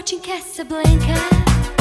[0.00, 1.77] Casablanca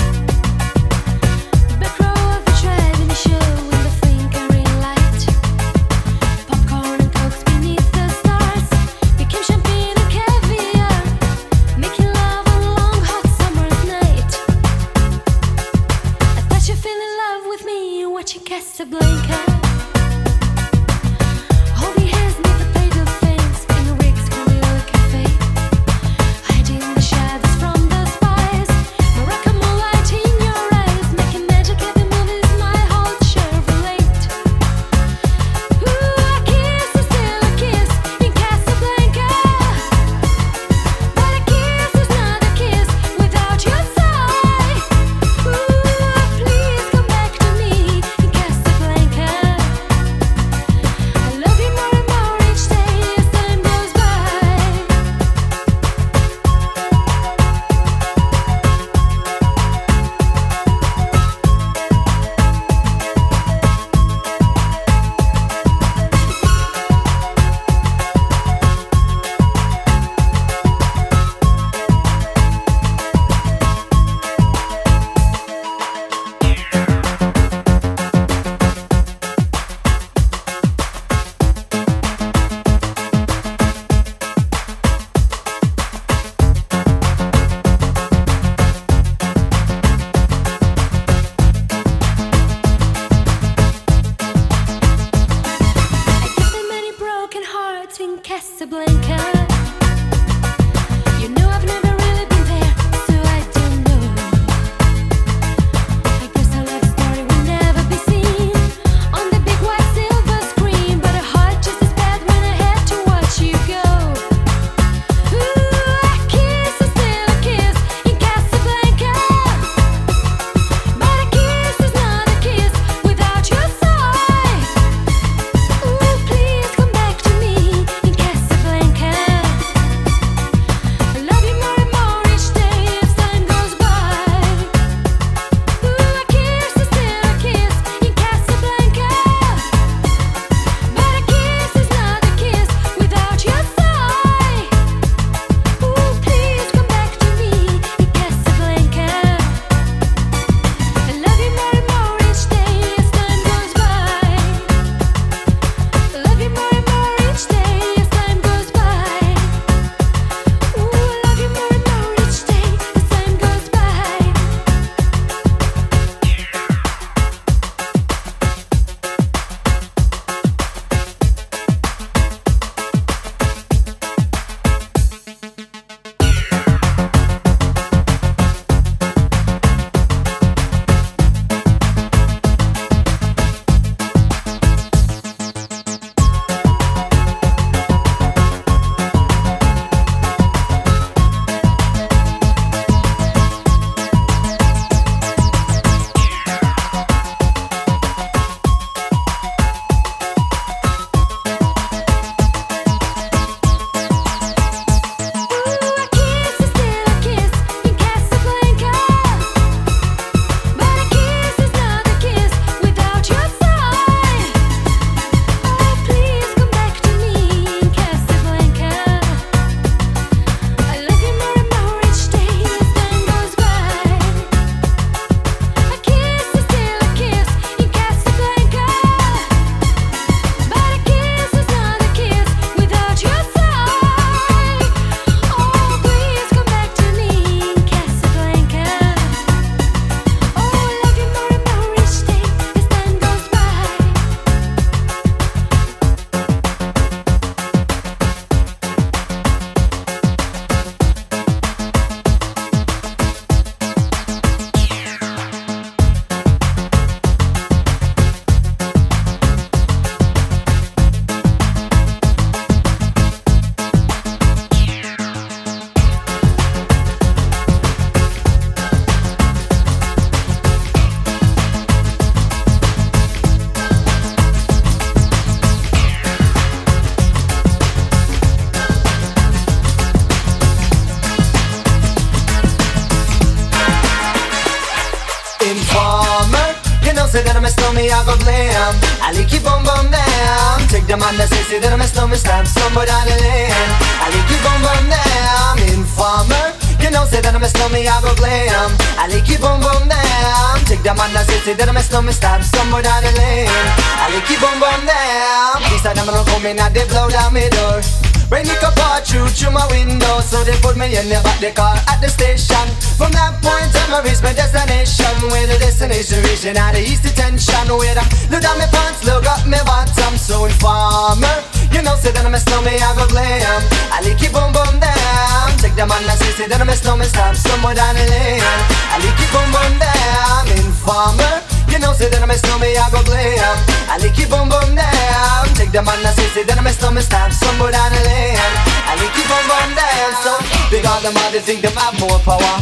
[341.68, 342.80] think them have more power.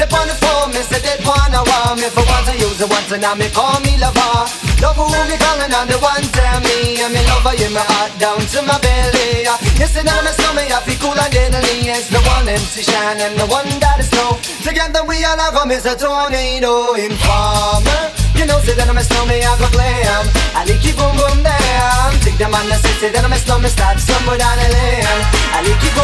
[0.00, 2.88] They on the phone, me say they wanna want me For once I use it
[2.88, 4.48] once and now me call me lover.
[4.80, 7.04] Love who me calling on the one tell me.
[7.04, 9.44] I'm in love in my heart down to my belly.
[9.76, 11.84] You say that I'm a snowman, I feel cool and deadly.
[11.84, 14.40] It's the one MC Shan and the one that is snow.
[14.64, 18.08] Together we all are come is a tornado informer.
[18.40, 20.24] You know, say that I'm a snowman, I go glam.
[20.56, 22.08] I like it boom boom down.
[22.24, 25.04] Take the man that say, say that I'm a snowman Start somewhere down the lane.
[25.52, 26.03] I like boom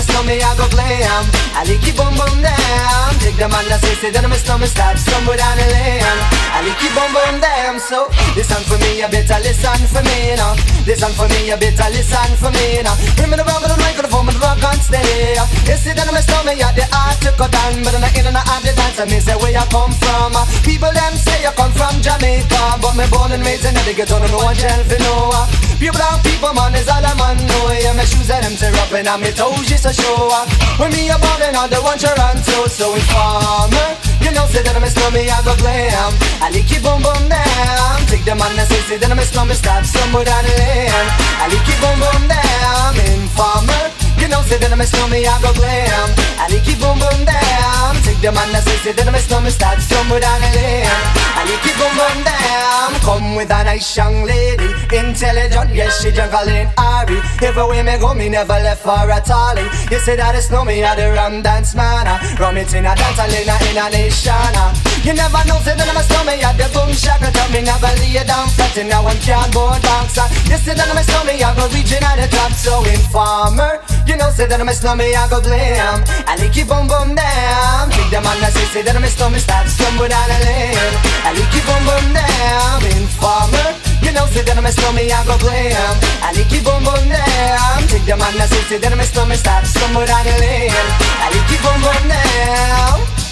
[0.00, 1.24] say a snowman, I go glam.
[1.56, 4.36] I like it boom boom down Take the man that say, say that I'm a
[4.36, 6.04] snowman Start somewhere down the lane.
[6.52, 10.16] I like it boom boom down So, listen for me, you better listen for me,
[10.32, 10.52] you know.
[10.84, 12.92] Listen for me, you better listen for me, you know.
[13.16, 15.32] Bring me the rubber, the microphone, the rock and stay
[15.64, 18.28] You see I'm a snowman, yeah, the art to cut down But I'm not in
[18.28, 20.36] and out the dance, I me say where you come from?
[20.60, 24.20] People them say you come from Jamaica But me born and raised in the ghetto,
[24.20, 25.32] no one shall for know.
[25.80, 27.72] Pure brown people, man, is all I'm on know.
[27.76, 30.50] Yeah, my shoes and them tear up and I'm me toes a show up.
[30.78, 33.88] When me a ballin' on the one Toronto, so informer.
[34.20, 36.12] You know, say that I'm a slummy, I go glam.
[36.42, 38.02] I lick it boom boom down.
[38.10, 41.08] Take the man and say, say that I'm a slummy, stop somewhere down the lane.
[41.38, 42.98] I lick it boom boom down.
[43.14, 43.95] Informer.
[44.18, 46.08] You know, say that I'm a snowman, I go glam.
[46.36, 49.18] I like it boom boom down Take the man that say, say that I'm a
[49.18, 54.22] snowman Start somewhere down I like it boom boom down Come with a nice young
[54.24, 54.68] lady.
[54.94, 57.18] Intelligent, yes, she juggling Ari.
[57.42, 60.94] Everywhere me go, me never left for a tally You say that it's me, I
[60.94, 62.20] the rum dance man ah.
[62.38, 64.95] Rum it in a dance, I in a nation ah.
[65.06, 67.94] You never know, say that I'm a snowman I the boom shaka Tell me never
[68.02, 71.54] lay down flat And now I'm cardboard boxer You say that I'm a snowman I
[71.54, 73.78] go region at the top So informer.
[74.02, 77.14] You know, say that I'm a slummy, I go glam I like it boom boom
[77.14, 80.38] down Take the man that say, say that I'm a slummy, start stumble down a
[80.42, 80.94] lane.
[81.22, 83.78] I like it boom boom down Informer.
[84.02, 87.06] You know, say that I'm a slummy, I go glam I like it boom boom
[87.06, 90.34] down Take the man that say, say that I'm a slummy, start stumble down a
[90.42, 90.74] lane.
[91.22, 93.25] I like it boom boom down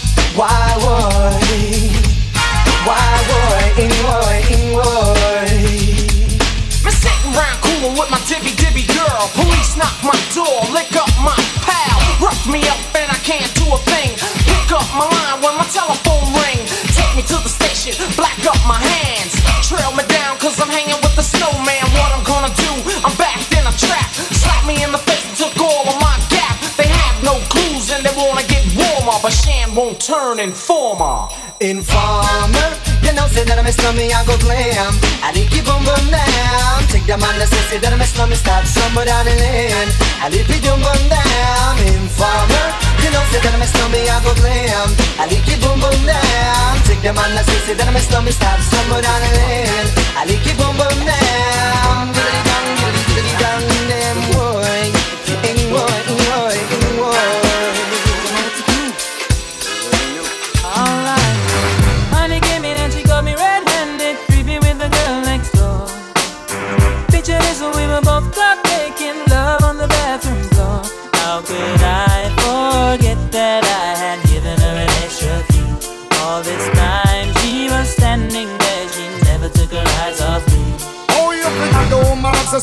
[13.05, 14.17] And I can't do a thing.
[14.49, 16.63] Pick up my line when my telephone ring.
[16.97, 19.37] Take me to the station, black up my hands.
[19.67, 21.85] Trail me down I'm hanging with the snowman.
[21.93, 22.71] What I'm gonna do,
[23.05, 24.09] I'm backed in a trap.
[24.15, 26.57] Slap me in the face took all of my gap.
[26.79, 27.05] They have
[29.75, 31.27] won't turn informer.
[31.61, 32.71] Informer.
[33.03, 34.95] You know, say that I'm a slummy, I go glam.
[35.21, 36.79] I like it boom boom down.
[36.89, 39.91] Take the man say, say that I'm a slummy Start somewhere down the lane
[40.23, 41.75] I like it boom boom down.
[41.91, 42.67] Informer.
[43.03, 44.89] You know, say that I'm a slummy, I go glam.
[45.19, 46.73] I like it boom boom down.
[46.87, 50.23] Take the man say, say that I'm a slummy Start somewhere down the lane I
[50.23, 51.35] like it boom boom down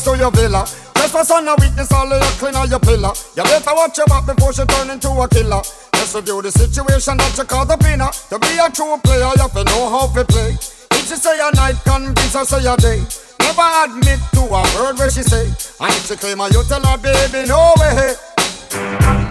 [0.04, 0.66] don't have access to your villa?
[0.94, 3.12] Trespass on a weakness, all of your clean on your pillar.
[3.36, 5.62] You better watch your back before she turn into a killer.
[5.94, 8.10] Just review the situation that you call the winner.
[8.30, 10.54] To be a true player, you have to know how to play.
[10.92, 13.02] If she say a night, convince her say a day.
[13.40, 15.46] Never admit to a word where she say.
[15.80, 18.14] And if she claim her, you tell her, baby, no way.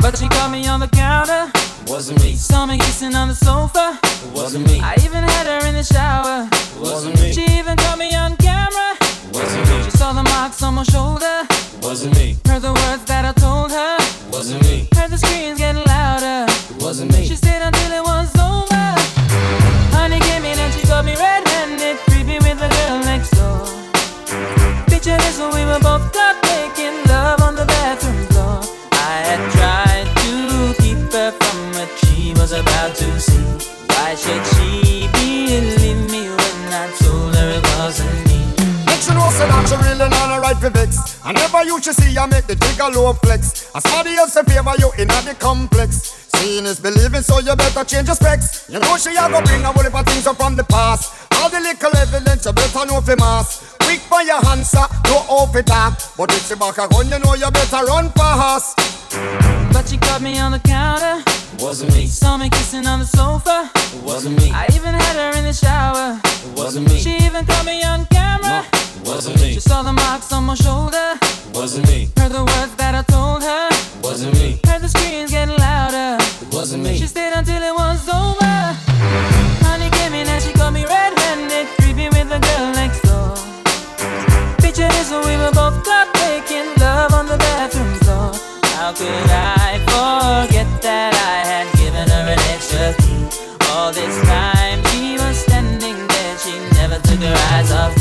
[0.01, 1.51] But she caught me on the counter.
[1.87, 2.35] Wasn't me.
[2.35, 3.99] Saw me kissing on the sofa.
[4.33, 4.79] Wasn't me.
[4.79, 6.47] I even had her in the shower.
[6.79, 7.33] Wasn't me.
[7.33, 8.39] She even caught me on camera.
[8.39, 8.40] Wasn't me
[10.51, 11.47] box on my shoulder.
[11.81, 12.35] Wasn't me.
[12.45, 13.95] Heard the words that I told her.
[14.31, 14.87] Wasn't me.
[14.95, 16.45] Heard the screams getting louder.
[16.79, 17.25] Wasn't me.
[17.25, 18.85] She stayed until it was over.
[19.95, 23.63] Honey came in and she got me red-handed, creepy with the girl next door.
[24.91, 28.59] Picture this when we were both caught making love on the bathroom floor.
[28.91, 30.33] I had tried to
[30.81, 33.47] keep her from what she was about to see.
[33.87, 34.60] Why should she?
[40.01, 41.19] Really not a right for vex.
[41.23, 43.69] I never you should see I make the jigger low flex.
[43.75, 46.17] As somebody else in favor you in the complex.
[46.35, 48.69] Seeing is believing, so you better change your specs.
[48.69, 51.13] You know she a go bring a whole heap of things up from the past.
[51.37, 53.70] All the little evidence you better know for mass.
[53.91, 55.99] Quick for your answer, no off it talk.
[56.15, 58.77] But if she back a gun, you know you better run fast.
[59.73, 61.21] But she caught me on the counter.
[61.59, 62.07] Wasn't me.
[62.07, 63.69] Saw me kissing on the sofa.
[63.75, 64.49] It wasn't me.
[64.49, 66.17] I even had her in the shower.
[66.23, 66.99] It wasn't me.
[66.99, 68.63] She even caught me on camera.
[68.71, 69.55] It wasn't me.
[69.55, 71.17] She saw the marks on my shoulder.
[71.19, 72.07] It wasn't me.
[72.15, 73.67] Heard the words that I told her.
[73.71, 74.57] It wasn't me.
[74.67, 76.15] Heard the screams getting louder.
[76.41, 76.97] It wasn't me.
[76.97, 79.60] She stayed until it was over.
[89.01, 93.25] Could I forget that I had given her an extra key?
[93.73, 98.00] All this time she was standing there, she never took her eyes off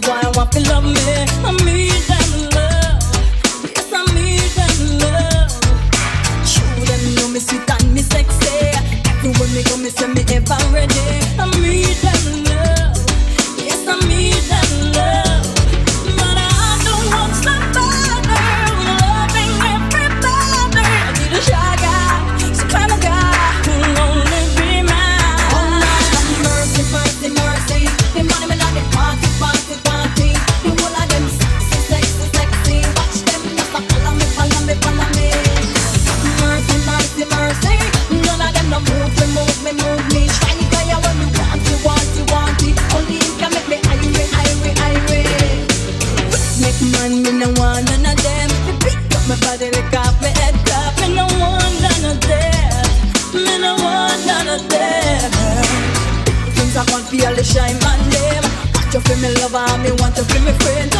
[0.00, 0.92] pretty boy want to love me.
[1.44, 3.02] I need them love.
[3.76, 5.50] Yes, I need them love.
[6.46, 8.70] Show them know me sweet and me sexy.
[9.08, 11.27] Everywhere me go, me say me ever ready.
[59.20, 60.97] Me lover, me want you feel me friend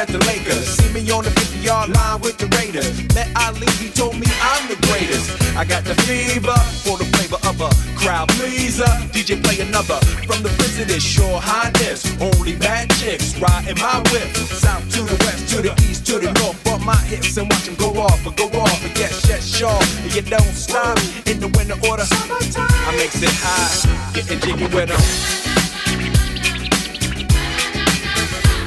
[0.00, 0.80] at the Lakers.
[0.80, 2.88] See me on the 50 yard line with the Raiders.
[3.14, 5.28] Met Ali, he told me I'm the greatest.
[5.54, 7.68] I got the fever for the flavor of a
[8.00, 8.88] crowd pleaser.
[9.12, 12.00] DJ play another from the president, sure highness.
[12.18, 14.32] Only bad chicks riding my whip.
[14.48, 16.56] South to the west, to the east, to the north.
[16.64, 18.80] Bump my hips and watch them go off, but go off.
[18.80, 19.82] But yes, yes, sure.
[20.00, 20.96] And you don't stop
[21.28, 22.08] in the winter order.
[22.08, 23.68] I makes it high,
[24.14, 25.02] getting jiggy with them.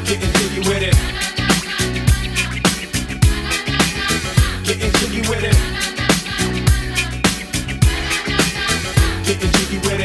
[0.06, 1.23] Getting jiggy with it.
[9.24, 10.03] getting jiggy with it.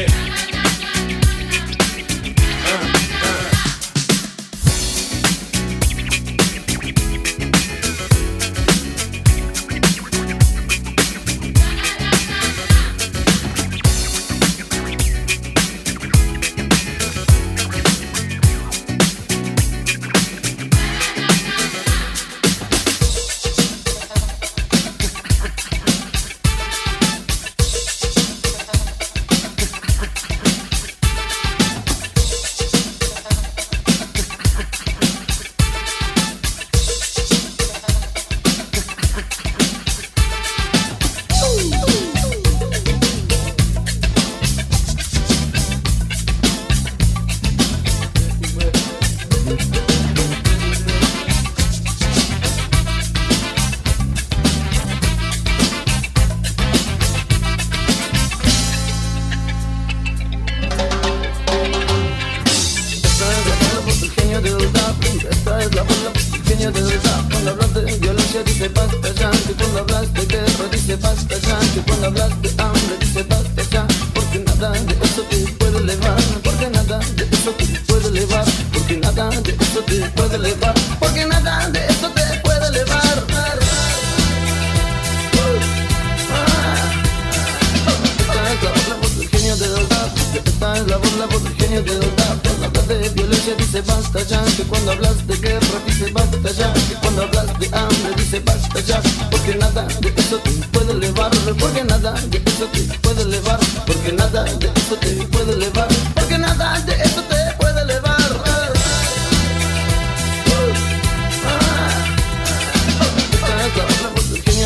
[93.71, 97.67] dice basta ya, que cuando hablas de guerra dice basta ya, que cuando hablas de
[97.67, 98.99] hambre dice basta ya,
[99.29, 104.11] porque nada de eso te puede elevar, porque nada de eso te puede elevar, porque
[104.13, 108.19] nada de eso te puede elevar, porque nada de eso te puede elevar.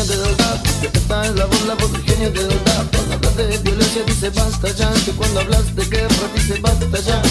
[0.06, 2.84] de verdad, esta es la voz, la voz del genio de verdad.
[2.92, 7.22] Cuando hablas de violencia dice basta ya, que cuando hablas de guerra dice basta ya,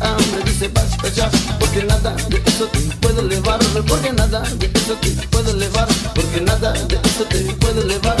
[0.00, 4.70] de me dice basta ya Porque nada de eso te puede elevar Porque nada de
[4.74, 8.16] eso te puede elevar Porque nada de eso te puede elevar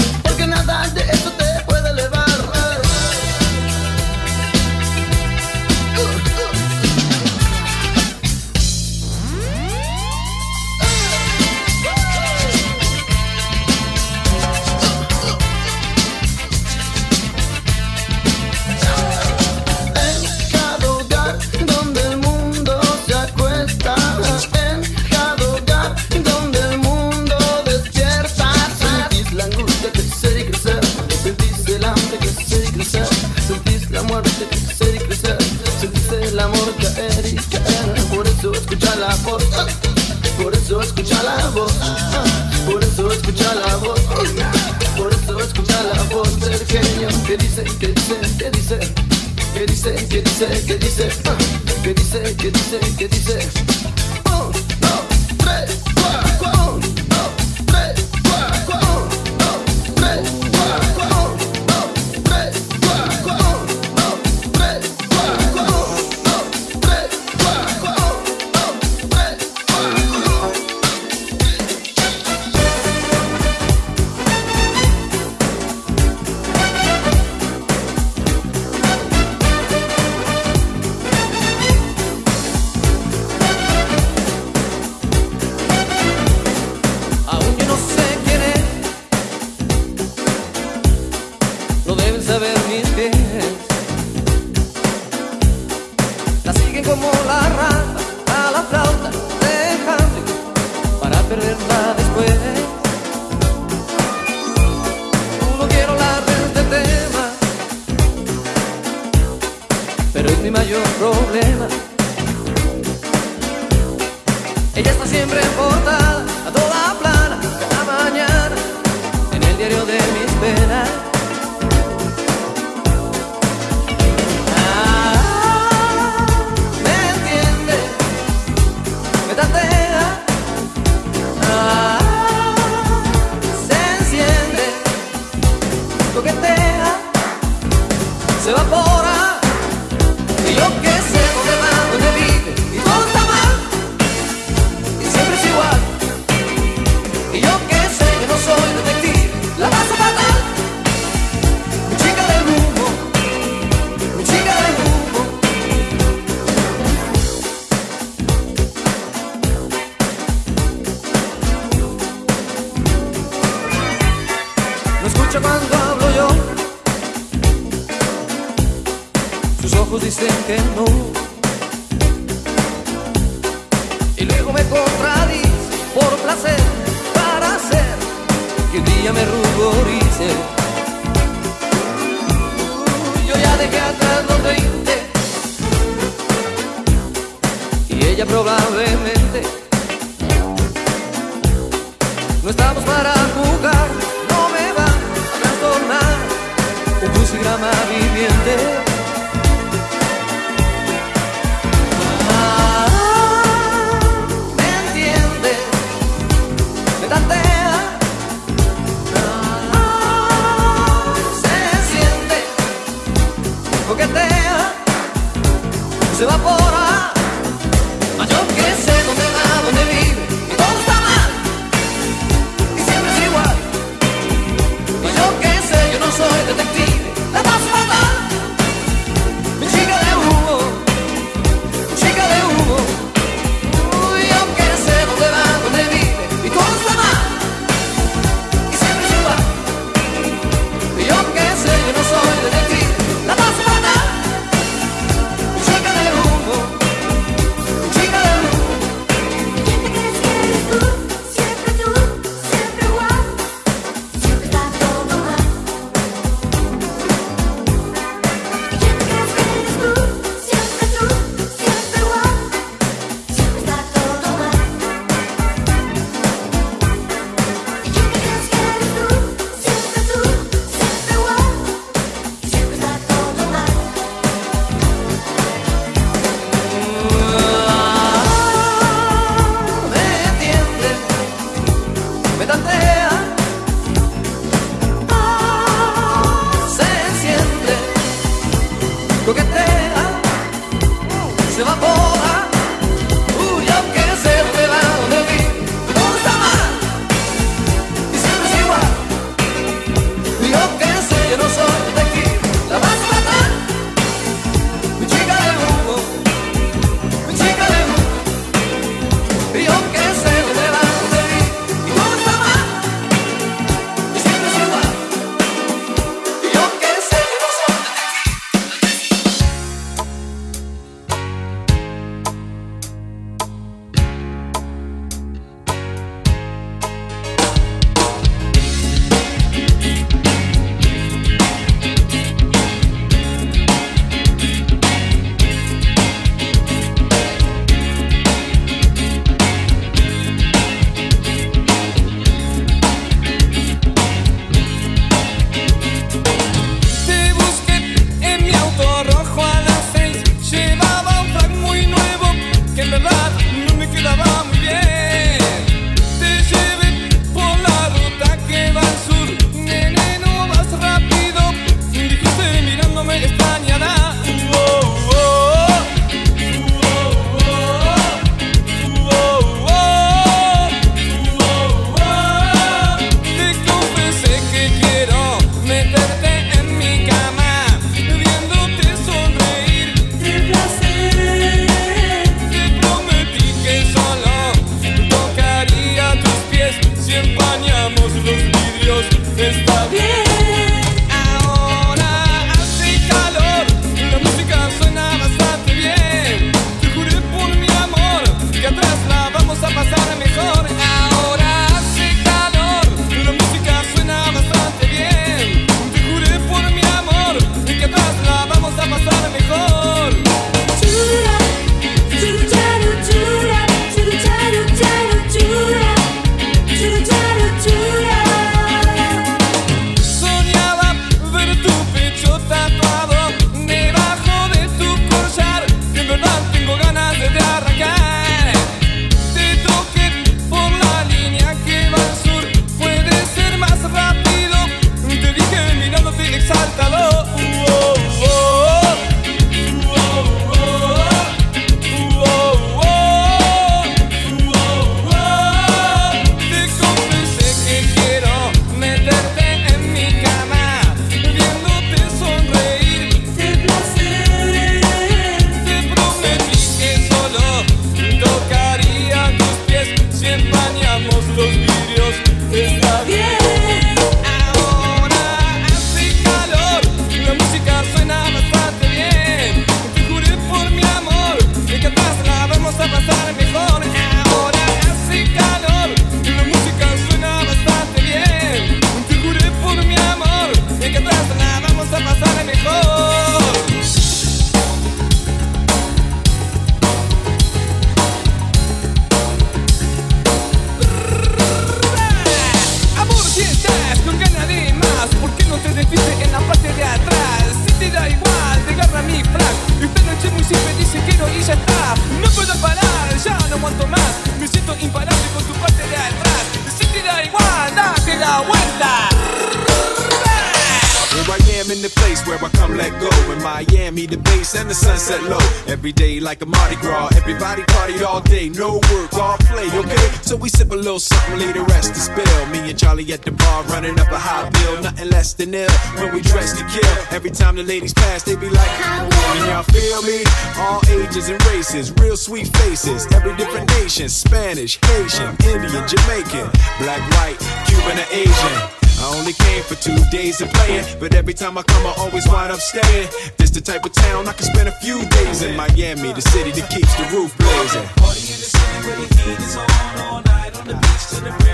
[527.14, 530.24] Every time the ladies pass, they be like, Can y'all feel me?
[530.58, 533.06] All ages and races, real sweet faces.
[533.12, 536.50] Every different nation Spanish, Haitian, Indian, Jamaican,
[536.82, 537.38] black, white,
[537.70, 538.54] Cuban, or Asian.
[538.98, 542.26] I only came for two days of playing, but every time I come, I always
[542.26, 543.08] wind up staying.
[543.38, 545.54] This the type of town I can spend a few days in.
[545.54, 547.86] Miami, the city that keeps the roof blazing.
[547.94, 549.70] Party in the city where the heat is on
[550.02, 551.53] all night on the beach till the break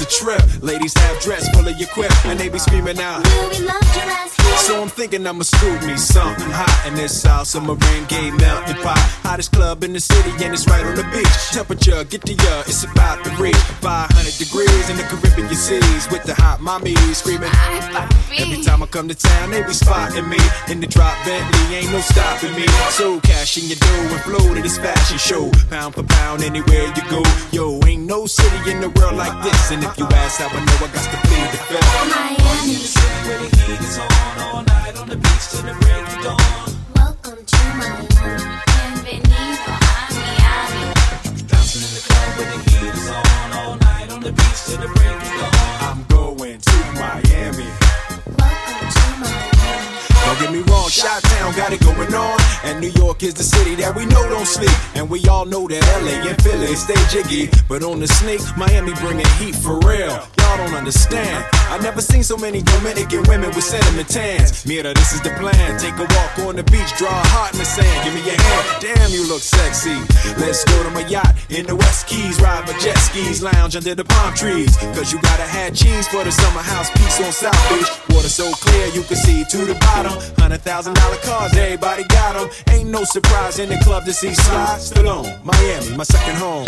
[0.00, 0.62] It's a trip.
[0.62, 3.22] Ladies have dress full of your quip, and they be screaming out.
[3.22, 4.56] Will we love your ass here?
[4.56, 8.76] So I'm thinking I'ma scoop me something hot in this South Summer rain gay melting
[8.76, 8.98] pot.
[9.22, 11.50] Hottest club in the city, and it's right on the beach.
[11.52, 16.24] Temperature, get to ya, it's about to reach 500 degrees in the Caribbean seas with
[16.24, 17.50] the hot mommy screaming.
[18.32, 21.90] Every time I come to town, they be spotting me in the drop Bentley, ain't
[21.90, 22.66] no stopping me.
[22.90, 26.86] So cash in your dough and flow to this fashion show, pound for pound, anywhere
[26.94, 27.22] you go.
[27.50, 30.64] Yo, ain't no city in the world like this, and if you ask how I
[30.64, 31.80] know, I got to plead the fifth.
[32.10, 32.78] Miami.
[33.26, 34.08] Where the heat is on
[34.40, 36.38] all night on the beach till the break of dawn.
[36.94, 38.06] Welcome to Miami,
[38.70, 40.84] bienvenido a Miami.
[41.50, 44.78] Bouncing in the club where the heat is on all night on the beach till
[44.78, 45.52] the break of dawn.
[45.82, 47.68] I'm going to Miami.
[49.20, 52.38] Don't get me wrong, Chi-Town got it going on.
[52.64, 54.70] And New York is the city that we know don't sleep.
[54.94, 57.50] And we all know that LA and Philly stay jiggy.
[57.68, 60.39] But on the sneak, Miami bringing heat for real.
[60.60, 61.46] Don't understand.
[61.72, 64.66] I never seen so many Dominican women with cinnamon tans.
[64.66, 65.80] Mira, this is the plan.
[65.80, 68.04] Take a walk on the beach, draw a heart in the sand.
[68.04, 68.64] Give me your hand.
[68.84, 69.96] Damn, you look sexy.
[70.36, 72.38] Let's go to my yacht in the West Keys.
[72.42, 74.76] Ride my jet skis, lounge under the palm trees.
[74.92, 77.88] Cause you gotta have cheese for the summer house piece on South Beach.
[78.14, 80.12] Water so clear you can see to the bottom.
[80.36, 82.50] Hundred thousand dollar cars, everybody got 'em.
[82.68, 85.42] Ain't no surprise in the club to see Sly Stallone.
[85.42, 86.66] Miami, my second home.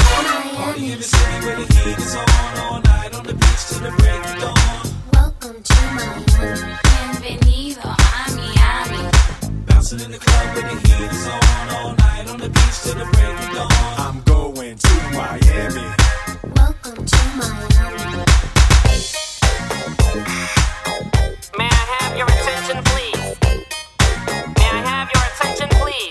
[0.57, 2.25] Party in the city where the heat is on
[2.57, 4.57] all night on the beach till the break of dawn.
[5.13, 7.95] Welcome to Miami, bienvenido a
[8.37, 9.11] Miami.
[9.67, 12.95] Bouncing in the club where the heat is on all night on the beach till
[12.95, 13.71] the break of dawn.
[13.99, 15.87] I'm going to Miami.
[16.57, 18.25] Welcome to Miami.
[21.59, 23.37] May I have your attention, please?
[24.59, 26.03] May I have your attention, please?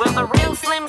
[0.00, 0.88] Will the real Slim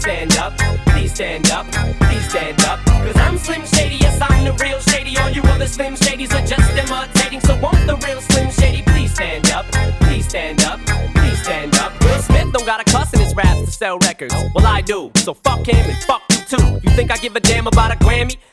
[0.00, 0.56] stand up?
[0.86, 1.66] Please stand up,
[2.00, 2.80] please stand up.
[2.86, 5.16] Cause I'm Slim Shady, yes, I'm the real Shady.
[5.18, 7.40] All you other Slim Shadys are just imitating.
[7.40, 9.66] So won't the real Slim Shady please stand up?
[10.00, 10.80] Please stand up,
[11.14, 11.92] please stand up.
[12.00, 14.34] Will Smith don't got a cuss in his raps to sell records.
[14.54, 15.10] Well, I do.
[15.16, 16.80] So fuck him and fuck you too.
[16.82, 18.36] You think I give a damn about a Grammy?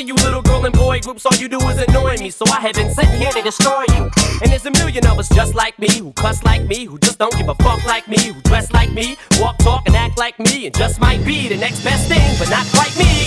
[0.00, 2.74] You little girl and boy groups, all you do is annoy me, so I have
[2.74, 4.10] been sitting here to destroy you.
[4.40, 7.18] And there's a million of us just like me, who cuss like me, who just
[7.18, 10.38] don't give a fuck like me, who dress like me, walk, talk, and act like
[10.38, 13.19] me, and just might be the next best thing, but not quite me.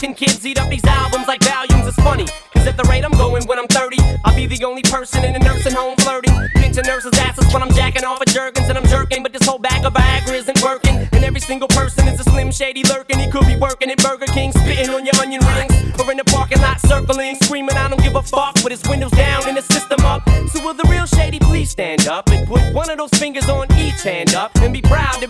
[0.00, 1.86] Can kids eat up these albums like volumes?
[1.86, 4.82] It's funny, cause at the rate I'm going when I'm 30, I'll be the only
[4.82, 6.32] person in a nursing home flirting.
[6.54, 9.58] Pinching nurses' asses when I'm jacking off at Jergens and I'm jerking, but this whole
[9.58, 11.06] bag of Viagra isn't working.
[11.12, 13.18] And every single person is a slim shady lurking.
[13.18, 16.24] He could be working at Burger King, spitting on your onion rings, or in the
[16.24, 19.66] parking lot circling, screaming, I don't give a fuck, with his windows down and his
[19.66, 20.26] system up.
[20.48, 23.66] So will the real shady please stand up and put one of those fingers on
[23.76, 25.28] each hand up and be proud to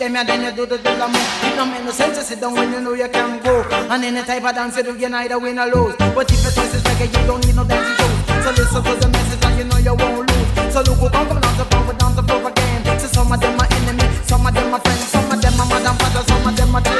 [0.00, 2.54] them, yeah, then you do the move It don't make no sense to sit down
[2.54, 5.38] when you know you can go And any type of dance you do, you neither
[5.38, 8.44] win or lose But if your choice is reggae, you don't need no dancing shoes
[8.44, 11.28] So listen to the message and you know you won't lose So look who come
[11.28, 14.46] from down to front, down to prove again So some of them are enemy, some
[14.46, 16.99] of them are friends Some of them are madam father, some of them are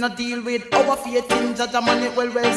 [0.00, 2.54] not deal with Our faith in judge and money well, well